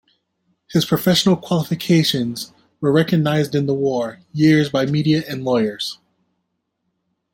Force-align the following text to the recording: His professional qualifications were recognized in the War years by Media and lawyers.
His 0.67 0.83
professional 0.83 1.37
qualifications 1.37 2.51
were 2.79 2.91
recognized 2.91 3.53
in 3.53 3.67
the 3.67 3.75
War 3.75 4.19
years 4.33 4.67
by 4.67 4.87
Media 4.87 5.23
and 5.27 5.43
lawyers. 5.45 5.99